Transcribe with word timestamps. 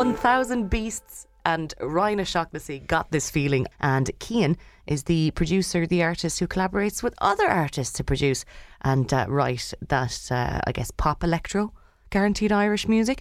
1000 0.00 0.70
Beasts 0.70 1.26
and 1.44 1.74
Ryan 1.78 2.20
O'Shaughnessy 2.20 2.78
got 2.78 3.10
this 3.10 3.28
feeling. 3.28 3.66
And 3.80 4.10
Cian 4.18 4.56
is 4.86 5.02
the 5.02 5.30
producer, 5.32 5.86
the 5.86 6.02
artist 6.02 6.38
who 6.40 6.46
collaborates 6.46 7.02
with 7.02 7.12
other 7.18 7.46
artists 7.46 7.98
to 7.98 8.04
produce 8.04 8.46
and 8.80 9.12
uh, 9.12 9.26
write 9.28 9.74
that, 9.88 10.28
uh, 10.30 10.60
I 10.66 10.72
guess, 10.72 10.90
pop 10.90 11.22
electro, 11.22 11.74
guaranteed 12.08 12.50
Irish 12.50 12.88
music. 12.88 13.20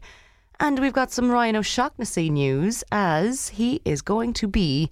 And 0.61 0.79
we've 0.79 0.93
got 0.93 1.11
some 1.11 1.29
Ryan 1.29 1.57
O'Shaughnessy 1.57 2.29
news 2.29 2.82
as 2.93 3.50
he 3.50 3.82
is 3.84 4.02
going 4.02 4.32
to 4.36 4.48
be 4.48 4.89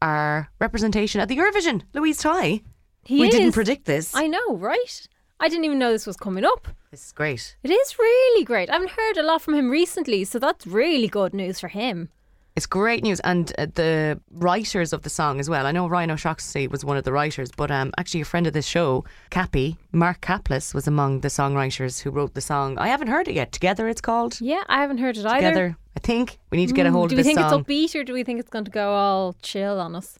our 0.00 0.48
representation 0.60 1.20
at 1.20 1.26
the 1.26 1.36
Eurovision. 1.36 1.82
Louise 1.94 2.18
Ty. 2.18 2.62
He 3.02 3.18
we 3.18 3.26
is. 3.26 3.34
didn't 3.34 3.52
predict 3.54 3.86
this. 3.86 4.14
I 4.14 4.28
know, 4.28 4.56
right? 4.56 5.08
I 5.40 5.48
didn't 5.48 5.64
even 5.64 5.80
know 5.80 5.90
this 5.90 6.06
was 6.06 6.16
coming 6.16 6.44
up. 6.44 6.68
This 6.90 7.04
is 7.06 7.12
great. 7.12 7.56
It 7.62 7.70
is 7.70 7.98
really 7.98 8.44
great. 8.44 8.70
I 8.70 8.74
haven't 8.74 8.92
heard 8.92 9.16
a 9.18 9.22
lot 9.22 9.42
from 9.42 9.54
him 9.54 9.68
recently, 9.70 10.24
so 10.24 10.38
that's 10.38 10.66
really 10.66 11.08
good 11.08 11.34
news 11.34 11.60
for 11.60 11.68
him. 11.68 12.08
It's 12.56 12.66
great 12.66 13.04
news, 13.04 13.20
and 13.20 13.52
uh, 13.56 13.66
the 13.74 14.20
writers 14.32 14.92
of 14.92 15.02
the 15.02 15.10
song 15.10 15.38
as 15.38 15.48
well. 15.48 15.64
I 15.66 15.70
know 15.70 15.86
Ryan 15.86 16.10
O'Shaughnessy 16.10 16.66
was 16.66 16.84
one 16.84 16.96
of 16.96 17.04
the 17.04 17.12
writers, 17.12 17.50
but 17.56 17.70
um, 17.70 17.92
actually 17.98 18.22
a 18.22 18.24
friend 18.24 18.48
of 18.48 18.52
this 18.52 18.66
show, 18.66 19.04
Cappy, 19.30 19.76
Mark 19.92 20.22
Caplice, 20.22 20.74
was 20.74 20.88
among 20.88 21.20
the 21.20 21.28
songwriters 21.28 22.00
who 22.02 22.10
wrote 22.10 22.34
the 22.34 22.40
song. 22.40 22.76
I 22.78 22.88
haven't 22.88 23.08
heard 23.08 23.28
it 23.28 23.34
yet. 23.34 23.52
Together, 23.52 23.86
it's 23.86 24.00
called. 24.00 24.40
Yeah, 24.40 24.64
I 24.66 24.80
haven't 24.80 24.98
heard 24.98 25.16
it 25.16 25.24
either. 25.26 25.36
Together, 25.46 25.76
I 25.96 26.00
think 26.00 26.38
we 26.50 26.58
need 26.58 26.68
to 26.68 26.74
get 26.74 26.86
a 26.86 26.90
hold 26.90 26.94
Mm, 26.98 26.98
hold 27.02 27.10
do 27.10 27.16
we 27.16 27.22
think 27.22 27.38
song. 27.38 27.60
it's 27.60 27.68
upbeat 27.68 27.94
or 28.00 28.02
do 28.02 28.12
we 28.12 28.24
think 28.24 28.40
it's 28.40 28.50
going 28.50 28.64
to 28.64 28.72
go 28.72 28.90
all 28.92 29.36
chill 29.40 29.78
on 29.78 29.94
us? 29.94 30.18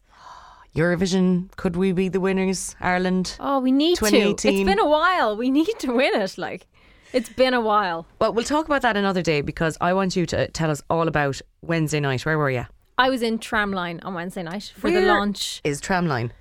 Eurovision, 0.75 1.55
could 1.55 1.75
we 1.75 1.91
be 1.91 2.09
the 2.09 2.19
winners? 2.19 2.75
Ireland. 2.79 3.35
Oh, 3.39 3.59
we 3.59 3.71
need 3.71 3.97
to. 3.97 4.05
It's 4.05 4.43
been 4.43 4.79
a 4.79 4.87
while. 4.87 5.35
We 5.35 5.49
need 5.49 5.79
to 5.79 5.91
win 5.91 6.13
it. 6.15 6.37
Like, 6.37 6.67
it's 7.11 7.29
been 7.29 7.53
a 7.53 7.61
while. 7.61 8.05
Well, 8.19 8.33
we'll 8.33 8.45
talk 8.45 8.65
about 8.65 8.83
that 8.83 8.95
another 8.95 9.21
day 9.21 9.41
because 9.41 9.77
I 9.81 9.93
want 9.93 10.15
you 10.15 10.25
to 10.27 10.47
tell 10.49 10.69
us 10.69 10.81
all 10.89 11.07
about 11.07 11.41
Wednesday 11.61 11.99
night. 11.99 12.25
Where 12.25 12.37
were 12.37 12.51
you? 12.51 12.65
I 12.97 13.09
was 13.09 13.21
in 13.21 13.39
Tramline 13.39 14.03
on 14.03 14.13
Wednesday 14.13 14.43
night 14.43 14.73
for 14.75 14.91
the 14.91 15.01
launch. 15.01 15.61
Is 15.63 15.81
Tramline? 15.81 16.31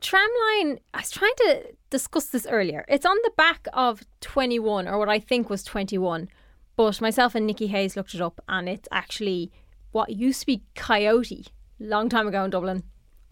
Tramline, 0.00 0.80
I 0.92 0.98
was 0.98 1.10
trying 1.10 1.34
to 1.38 1.62
discuss 1.88 2.26
this 2.26 2.46
earlier. 2.46 2.84
It's 2.88 3.06
on 3.06 3.16
the 3.22 3.32
back 3.36 3.66
of 3.72 4.02
21, 4.20 4.88
or 4.88 4.98
what 4.98 5.08
I 5.08 5.18
think 5.20 5.48
was 5.48 5.62
21. 5.62 6.28
But 6.76 7.00
myself 7.00 7.34
and 7.34 7.46
Nikki 7.46 7.68
Hayes 7.68 7.96
looked 7.96 8.14
it 8.14 8.20
up, 8.20 8.40
and 8.48 8.68
it's 8.68 8.88
actually 8.90 9.52
what 9.92 10.10
used 10.10 10.40
to 10.40 10.46
be 10.46 10.62
Coyote, 10.74 11.46
long 11.78 12.08
time 12.08 12.26
ago 12.26 12.44
in 12.44 12.50
Dublin. 12.50 12.82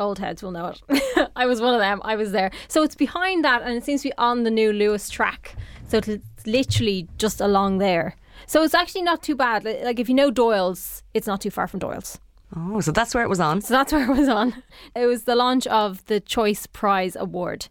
Old 0.00 0.18
heads 0.18 0.42
will 0.42 0.50
know 0.50 0.74
it. 0.88 1.30
I 1.36 1.46
was 1.46 1.60
one 1.60 1.74
of 1.74 1.80
them. 1.80 2.00
I 2.04 2.16
was 2.16 2.32
there. 2.32 2.50
So 2.68 2.82
it's 2.82 2.94
behind 2.94 3.44
that, 3.44 3.62
and 3.62 3.74
it 3.76 3.84
seems 3.84 4.02
to 4.02 4.08
be 4.08 4.14
on 4.18 4.44
the 4.44 4.50
new 4.50 4.72
Luas 4.72 5.10
track. 5.10 5.54
So 5.88 5.98
it's 5.98 6.46
literally 6.46 7.08
just 7.18 7.40
along 7.40 7.78
there. 7.78 8.16
So 8.46 8.62
it's 8.62 8.74
actually 8.74 9.02
not 9.02 9.22
too 9.22 9.36
bad. 9.36 9.64
Like 9.64 10.00
if 10.00 10.08
you 10.08 10.14
know 10.14 10.30
Doyle's, 10.30 11.02
it's 11.14 11.26
not 11.26 11.40
too 11.40 11.50
far 11.50 11.66
from 11.66 11.80
Doyle's. 11.80 12.18
Oh, 12.56 12.80
so 12.80 12.90
that's 12.90 13.14
where 13.14 13.22
it 13.22 13.28
was 13.28 13.40
on. 13.40 13.60
So 13.60 13.74
that's 13.74 13.92
where 13.92 14.10
it 14.10 14.16
was 14.16 14.28
on. 14.28 14.62
It 14.96 15.06
was 15.06 15.24
the 15.24 15.36
launch 15.36 15.66
of 15.68 16.04
the 16.06 16.18
Choice 16.20 16.66
Prize 16.66 17.14
Award. 17.14 17.68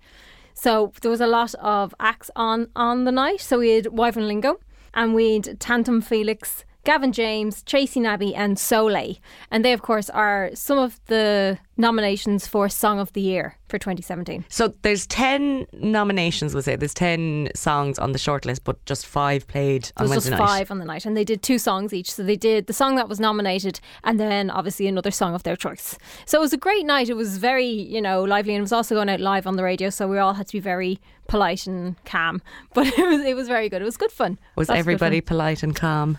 So 0.54 0.94
there 1.02 1.12
was 1.12 1.22
a 1.22 1.28
lot 1.28 1.54
of 1.56 1.94
acts 2.00 2.30
on 2.36 2.70
on 2.76 3.06
the 3.06 3.12
night. 3.12 3.42
So 3.42 3.60
we 3.60 3.72
had 3.72 3.88
Wyvern 3.88 4.28
Lingo 4.28 4.60
and 4.94 5.14
we 5.14 5.34
had 5.36 5.60
Tantum 5.60 6.02
Felix, 6.02 6.66
Gavin 6.90 7.12
James, 7.12 7.62
Tracy 7.62 8.00
Nabby, 8.00 8.34
and 8.34 8.58
Soulé. 8.58 9.20
And 9.52 9.64
they, 9.64 9.74
of 9.74 9.84
course, 9.84 10.10
are 10.10 10.50
some 10.56 10.80
of 10.80 11.00
the 11.06 11.60
nominations 11.78 12.48
for 12.48 12.68
Song 12.68 13.00
of 13.00 13.14
the 13.14 13.22
Year 13.22 13.60
for 13.68 13.78
2017. 13.78 14.44
So 14.50 14.74
there's 14.82 15.06
10 15.06 15.68
nominations, 15.74 16.56
we'll 16.56 16.64
say. 16.64 16.76
There's 16.76 16.96
10 16.96 17.50
songs 17.54 18.00
on 18.00 18.12
the 18.12 18.18
shortlist, 18.18 18.62
but 18.64 18.84
just 18.88 19.06
five 19.06 19.48
played 19.48 19.92
on 19.98 20.10
Wednesday 20.10 20.32
just 20.32 20.40
night. 20.40 20.48
five 20.48 20.72
on 20.72 20.80
the 20.80 20.86
night, 20.86 21.06
and 21.06 21.16
they 21.16 21.24
did 21.24 21.44
two 21.44 21.60
songs 21.60 21.94
each. 21.94 22.12
So 22.12 22.24
they 22.24 22.36
did 22.36 22.66
the 22.66 22.74
song 22.74 22.96
that 22.96 23.08
was 23.08 23.20
nominated, 23.20 23.80
and 24.04 24.20
then 24.20 24.50
obviously 24.50 24.88
another 24.88 25.12
song 25.12 25.36
of 25.36 25.44
their 25.44 25.56
choice. 25.56 25.96
So 26.26 26.40
it 26.40 26.42
was 26.42 26.54
a 26.54 26.58
great 26.58 26.88
night. 26.88 27.08
It 27.08 27.16
was 27.16 27.38
very, 27.38 27.68
you 27.68 28.02
know, 28.02 28.24
lively, 28.24 28.56
and 28.56 28.62
it 28.62 28.64
was 28.64 28.74
also 28.74 28.96
going 28.96 29.10
out 29.10 29.20
live 29.20 29.46
on 29.46 29.58
the 29.58 29.64
radio. 29.64 29.92
So 29.92 30.08
we 30.08 30.18
all 30.18 30.34
had 30.34 30.48
to 30.48 30.54
be 30.54 30.60
very 30.60 31.00
polite 31.28 31.68
and 31.68 32.04
calm, 32.06 32.42
but 32.74 32.88
it 32.88 33.08
was 33.08 33.22
it 33.24 33.36
was 33.36 33.48
very 33.48 33.70
good. 33.70 33.84
It 33.84 33.86
was 33.86 33.96
good 33.96 34.12
fun. 34.12 34.40
Was 34.56 34.70
good 34.70 34.78
everybody 34.78 35.22
fun. 35.22 35.28
polite 35.28 35.62
and 35.62 35.76
calm? 35.76 36.18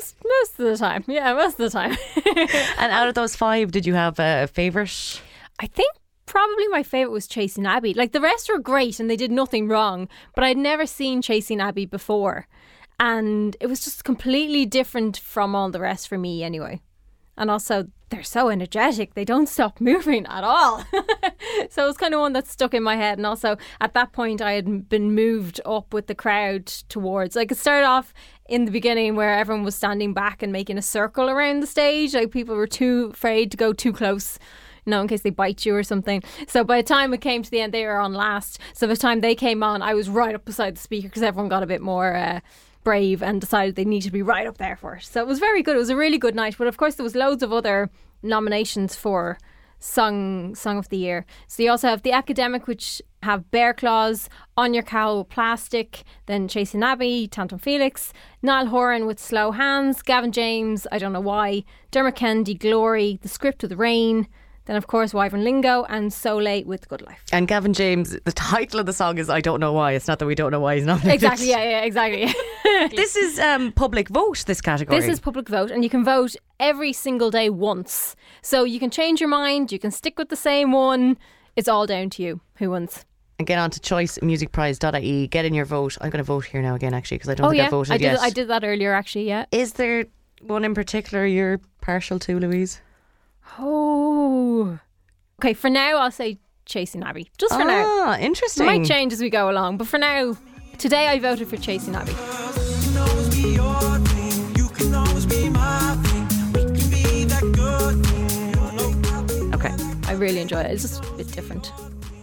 Most 0.00 0.16
most 0.24 0.58
of 0.58 0.64
the 0.64 0.76
time, 0.78 1.04
yeah, 1.08 1.34
most 1.34 1.60
of 1.60 1.70
the 1.70 1.78
time. 1.78 1.94
And 2.78 2.90
out 2.90 3.08
of 3.08 3.14
those 3.14 3.36
five, 3.36 3.70
did 3.70 3.84
you 3.84 3.92
have 3.92 4.18
a 4.18 4.46
favourite? 4.46 5.20
I 5.58 5.66
think 5.66 5.94
probably 6.24 6.68
my 6.68 6.82
favorite 6.82 7.12
was 7.12 7.26
Chasing 7.26 7.66
Abbey. 7.66 7.92
Like 7.92 8.12
the 8.12 8.20
rest 8.20 8.48
were 8.50 8.58
great 8.58 8.98
and 8.98 9.10
they 9.10 9.16
did 9.16 9.30
nothing 9.30 9.68
wrong, 9.68 10.08
but 10.34 10.42
I'd 10.42 10.56
never 10.56 10.86
seen 10.86 11.20
Chasing 11.20 11.60
Abbey 11.60 11.84
before. 11.84 12.46
And 12.98 13.58
it 13.60 13.66
was 13.66 13.84
just 13.84 14.04
completely 14.04 14.64
different 14.64 15.18
from 15.18 15.54
all 15.54 15.70
the 15.70 15.80
rest 15.80 16.08
for 16.08 16.16
me 16.16 16.42
anyway. 16.42 16.80
And 17.40 17.50
also 17.50 17.86
they're 18.10 18.22
so 18.22 18.50
energetic. 18.50 19.14
They 19.14 19.24
don't 19.24 19.48
stop 19.48 19.80
moving 19.90 20.26
at 20.26 20.44
all. 20.44 20.84
so 21.70 21.84
it 21.84 21.86
was 21.86 21.96
kind 21.96 22.12
of 22.14 22.20
one 22.20 22.34
that 22.34 22.46
stuck 22.46 22.74
in 22.74 22.82
my 22.82 22.96
head. 22.96 23.18
And 23.18 23.26
also 23.26 23.56
at 23.80 23.94
that 23.94 24.12
point, 24.12 24.42
I 24.42 24.52
had 24.52 24.88
been 24.88 25.14
moved 25.14 25.60
up 25.64 25.94
with 25.94 26.06
the 26.06 26.14
crowd 26.14 26.66
towards. 26.66 27.34
Like 27.34 27.50
it 27.50 27.58
started 27.58 27.86
off 27.86 28.12
in 28.48 28.66
the 28.66 28.70
beginning 28.70 29.16
where 29.16 29.34
everyone 29.34 29.64
was 29.64 29.74
standing 29.74 30.12
back 30.12 30.42
and 30.42 30.52
making 30.52 30.76
a 30.76 30.82
circle 30.82 31.30
around 31.30 31.60
the 31.60 31.66
stage. 31.66 32.14
Like 32.14 32.30
people 32.30 32.54
were 32.54 32.66
too 32.66 33.10
afraid 33.12 33.50
to 33.52 33.56
go 33.56 33.72
too 33.72 33.92
close. 33.92 34.38
You 34.84 34.90
know, 34.90 35.02
in 35.02 35.08
case 35.08 35.22
they 35.22 35.30
bite 35.30 35.64
you 35.64 35.74
or 35.74 35.82
something. 35.82 36.22
So 36.48 36.64
by 36.64 36.78
the 36.78 36.88
time 36.88 37.12
it 37.14 37.20
came 37.20 37.42
to 37.42 37.50
the 37.50 37.60
end, 37.60 37.72
they 37.72 37.84
were 37.84 37.98
on 37.98 38.14
last. 38.14 38.58
So 38.72 38.86
by 38.86 38.94
the 38.94 39.00
time 39.00 39.20
they 39.20 39.34
came 39.34 39.62
on, 39.62 39.82
I 39.82 39.94
was 39.94 40.08
right 40.08 40.34
up 40.34 40.44
beside 40.44 40.76
the 40.76 40.80
speaker 40.80 41.08
because 41.08 41.22
everyone 41.22 41.48
got 41.48 41.62
a 41.62 41.66
bit 41.66 41.82
more 41.82 42.16
uh, 42.16 42.40
brave 42.82 43.22
and 43.22 43.40
decided 43.40 43.76
they 43.76 43.84
need 43.84 44.02
to 44.02 44.10
be 44.10 44.22
right 44.22 44.46
up 44.46 44.58
there 44.58 44.76
for 44.76 44.96
it. 44.96 45.04
So 45.04 45.20
it 45.20 45.26
was 45.26 45.38
very 45.38 45.62
good. 45.62 45.76
It 45.76 45.78
was 45.78 45.90
a 45.90 45.96
really 45.96 46.18
good 46.18 46.34
night. 46.34 46.56
But 46.58 46.66
of 46.66 46.76
course, 46.76 46.94
there 46.94 47.04
was 47.04 47.14
loads 47.14 47.42
of 47.42 47.52
other 47.52 47.90
nominations 48.22 48.96
for 48.96 49.38
song 49.80 50.54
song 50.54 50.78
of 50.78 50.88
the 50.90 50.96
year. 50.98 51.24
So 51.48 51.62
you 51.62 51.70
also 51.70 51.88
have 51.88 52.02
the 52.02 52.12
academic, 52.12 52.66
which 52.66 53.02
have 53.22 53.50
Bear 53.50 53.74
Claws, 53.74 54.28
On 54.56 54.72
Your 54.74 54.82
Cow 54.82 55.24
Plastic, 55.24 56.04
then 56.26 56.48
Chasing 56.48 56.82
Abbey, 56.82 57.26
Tantum 57.26 57.58
Felix, 57.58 58.12
Niall 58.42 58.66
Horan 58.66 59.06
with 59.06 59.18
Slow 59.18 59.52
Hands, 59.52 60.00
Gavin 60.02 60.32
James, 60.32 60.86
I 60.92 60.98
don't 60.98 61.12
know 61.12 61.20
why, 61.20 61.64
Dermot 61.90 62.14
Kennedy, 62.16 62.54
Glory, 62.54 63.18
The 63.22 63.28
Script 63.28 63.64
of 63.64 63.70
the 63.70 63.76
Rain, 63.76 64.28
then 64.70 64.76
of 64.76 64.86
course 64.86 65.12
Wyvern 65.12 65.42
Lingo 65.42 65.82
and 65.88 66.12
Soulé 66.12 66.64
with 66.64 66.88
Good 66.88 67.02
Life. 67.02 67.24
And 67.32 67.48
Gavin 67.48 67.72
James, 67.72 68.16
the 68.24 68.30
title 68.30 68.78
of 68.78 68.86
the 68.86 68.92
song 68.92 69.18
is 69.18 69.28
I 69.28 69.40
Don't 69.40 69.58
Know 69.58 69.72
Why. 69.72 69.92
It's 69.92 70.06
not 70.06 70.20
that 70.20 70.26
we 70.26 70.36
don't 70.36 70.52
know 70.52 70.60
why 70.60 70.76
he's 70.76 70.84
nominated. 70.84 71.14
Exactly, 71.14 71.48
yeah, 71.48 71.64
yeah, 71.64 71.80
exactly. 71.90 72.32
This 72.94 73.16
is 73.16 73.40
um, 73.40 73.72
public 73.72 74.08
vote, 74.08 74.44
this 74.46 74.60
category. 74.60 75.00
This 75.00 75.10
is 75.10 75.18
public 75.18 75.48
vote, 75.48 75.72
and 75.72 75.82
you 75.82 75.90
can 75.90 76.04
vote 76.04 76.36
every 76.60 76.92
single 76.92 77.32
day 77.32 77.50
once. 77.50 78.14
So 78.42 78.62
you 78.62 78.78
can 78.78 78.90
change 78.90 79.18
your 79.18 79.28
mind, 79.28 79.72
you 79.72 79.80
can 79.80 79.90
stick 79.90 80.16
with 80.16 80.28
the 80.28 80.36
same 80.36 80.70
one. 80.70 81.18
It's 81.56 81.66
all 81.66 81.84
down 81.84 82.10
to 82.10 82.22
you 82.22 82.40
who 82.54 82.70
wins. 82.70 83.04
and 83.40 83.48
get 83.48 83.58
on 83.58 83.70
to 83.72 83.80
choicemusicprize.ie, 83.80 85.26
get 85.26 85.44
in 85.44 85.52
your 85.52 85.64
vote. 85.64 85.98
I'm 86.00 86.10
going 86.10 86.18
to 86.18 86.22
vote 86.24 86.44
here 86.44 86.62
now 86.62 86.76
again, 86.76 86.94
actually, 86.94 87.16
because 87.16 87.30
I 87.30 87.34
don't 87.34 87.46
oh 87.46 87.50
think 87.50 87.58
yeah, 87.58 87.66
I 87.66 87.70
voted 87.70 87.92
I 87.92 87.96
did. 87.96 88.04
yet. 88.04 88.20
I 88.20 88.30
did 88.30 88.46
that 88.48 88.62
earlier, 88.62 88.94
actually. 88.94 89.26
Yeah. 89.26 89.46
Is 89.50 89.72
there 89.72 90.04
one 90.42 90.64
in 90.64 90.74
particular 90.74 91.26
you're 91.26 91.60
partial 91.80 92.20
to, 92.20 92.38
Louise? 92.38 92.80
Oh. 93.58 94.78
Okay, 95.40 95.54
for 95.54 95.70
now 95.70 95.98
I'll 95.98 96.10
say 96.10 96.38
Chasing 96.66 97.02
Abbey. 97.02 97.30
Just 97.38 97.54
for 97.54 97.64
now. 97.64 97.84
ah, 97.86 98.16
It 98.16 98.22
interesting. 98.24 98.66
might 98.66 98.84
change 98.84 99.12
as 99.12 99.20
we 99.20 99.30
go 99.30 99.50
along, 99.50 99.76
but 99.78 99.86
for 99.88 99.98
now, 99.98 100.36
today 100.78 101.08
I 101.08 101.18
voted 101.18 101.48
for 101.48 101.56
Chasing 101.56 101.94
Abbey. 101.94 102.12
can 102.12 102.96
always 102.98 103.28
be 103.34 103.54
your 103.54 103.98
thing. 103.98 104.56
You 104.56 104.68
can 104.68 104.94
always 104.94 105.26
be 105.26 105.48
my 105.48 105.96
thing. 106.04 106.52
We 106.52 106.78
can 106.78 106.90
be 106.90 107.24
that 107.24 107.42
good 107.52 108.06
thing. 108.06 109.40
You 109.40 109.50
know? 109.50 109.56
Okay. 109.56 109.74
I 110.08 110.12
really 110.14 110.40
enjoy 110.40 110.60
it. 110.60 110.70
It's 110.70 110.82
just 110.82 111.04
a 111.04 111.12
bit 111.16 111.30
different. 111.32 111.72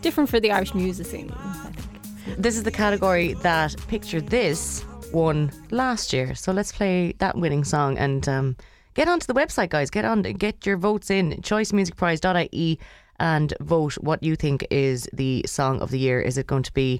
Different 0.01 0.29
for 0.29 0.39
the 0.39 0.51
Irish 0.51 0.73
music 0.73 1.07
scene, 1.07 1.31
I 1.35 1.71
think. 1.71 2.37
This 2.41 2.55
is 2.55 2.63
the 2.63 2.71
category 2.71 3.33
that 3.41 3.75
Picture 3.87 4.21
This 4.21 4.85
won 5.11 5.51
last 5.71 6.13
year. 6.13 6.35
So 6.35 6.51
let's 6.51 6.71
play 6.71 7.13
that 7.19 7.35
winning 7.37 7.63
song 7.63 7.97
and 7.97 8.27
um, 8.29 8.57
get 8.97 9.07
onto 9.07 9.25
the 9.25 9.33
website, 9.33 9.69
guys. 9.69 9.89
Get 9.89 10.03
on, 10.03 10.23
get 10.23 10.65
your 10.65 10.75
votes 10.75 11.09
in 11.09 11.31
choicemusicprize.ie 11.41 12.79
and 13.19 13.53
vote 13.61 13.93
what 13.95 14.21
you 14.21 14.35
think 14.35 14.65
is 14.69 15.07
the 15.13 15.43
song 15.47 15.79
of 15.81 15.89
the 15.91 15.99
year. 15.99 16.19
Is 16.19 16.37
it 16.37 16.47
going 16.47 16.63
to 16.63 16.73
be 16.73 16.99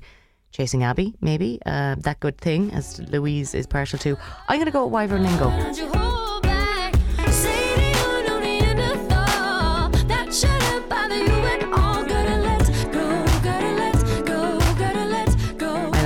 Chasing 0.52 0.84
Abbey, 0.84 1.14
maybe? 1.22 1.60
Uh, 1.66 1.96
that 2.00 2.20
Good 2.22 2.38
Thing, 2.38 2.72
as 2.72 3.00
Louise 3.12 3.54
is 3.54 3.68
partial 3.68 4.00
to. 4.00 4.18
I'm 4.48 4.58
going 4.58 4.66
to 4.68 4.72
go 4.72 4.86
with 4.86 4.94
Wyvern 4.94 5.24
Lingo. 5.24 5.50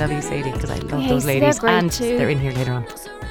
Love 0.02 0.10
you, 0.10 0.20
Sadie, 0.22 0.50
because 0.50 0.70
I 0.70 0.78
love 0.78 1.00
Yes, 1.00 1.10
those 1.10 1.24
they're 1.24 1.40
ladies. 1.40 1.62
and 1.62 1.92
too. 1.92 2.18
they're 2.18 2.30
in 2.30 2.40
here 2.40 2.50
later 2.52 2.72
on. 2.72 2.84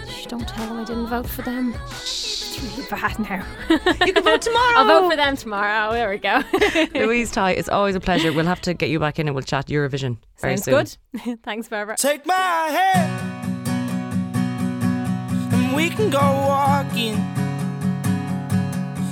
Shh, 0.07 0.25
don't 0.27 0.47
tell 0.47 0.67
them 0.67 0.79
I 0.79 0.85
didn't 0.85 1.07
vote 1.07 1.27
for 1.27 1.41
them. 1.41 1.75
It's 1.89 2.30
really 2.61 2.85
bad 2.89 3.19
now. 3.19 3.45
you 4.05 4.13
can 4.13 4.23
vote 4.23 4.41
tomorrow. 4.41 4.77
I'll 4.77 5.01
vote 5.01 5.09
for 5.09 5.15
them 5.15 5.35
tomorrow. 5.35 5.91
There 5.91 6.09
we 6.09 6.17
go. 6.17 6.41
Louise 6.99 7.31
Ty, 7.31 7.51
it's 7.51 7.69
always 7.69 7.95
a 7.95 7.99
pleasure. 7.99 8.31
We'll 8.31 8.45
have 8.45 8.61
to 8.61 8.73
get 8.73 8.89
you 8.89 8.99
back 8.99 9.19
in 9.19 9.27
and 9.27 9.35
we'll 9.35 9.43
chat 9.43 9.67
Eurovision. 9.67 10.17
Sounds 10.37 10.65
good. 10.65 10.95
Thanks, 11.43 11.67
Barbara. 11.67 11.97
Take 11.97 12.25
my 12.25 12.33
hand 12.33 13.67
and 15.53 15.75
we 15.75 15.89
can 15.89 16.09
go 16.09 16.19
walking 16.19 17.15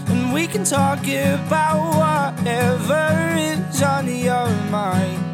and 0.10 0.34
we 0.34 0.48
can 0.48 0.64
talk 0.64 1.00
about 1.08 2.36
whatever 2.36 3.36
is 3.38 3.82
on 3.84 4.08
your 4.08 4.50
mind. 4.70 5.29